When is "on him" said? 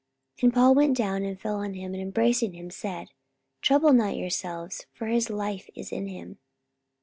1.57-1.93